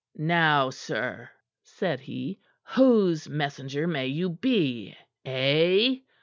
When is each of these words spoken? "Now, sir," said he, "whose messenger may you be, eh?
"Now, 0.17 0.71
sir," 0.71 1.29
said 1.61 1.99
he, 1.99 2.39
"whose 2.69 3.29
messenger 3.29 3.85
may 3.85 4.07
you 4.07 4.29
be, 4.31 4.97
eh? 5.25 5.97